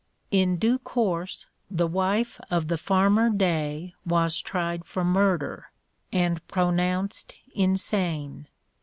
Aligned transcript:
In 0.31 0.57
due 0.57 0.79
course 0.79 1.45
the 1.69 1.85
wife 1.85 2.39
of 2.49 2.69
the 2.69 2.77
farmer 2.79 3.29
Day 3.29 3.93
was 4.03 4.41
tried 4.41 4.83
for 4.83 5.03
murder, 5.03 5.69
and 6.11 6.41
pronounced 6.47 7.35
insane. 7.53 8.47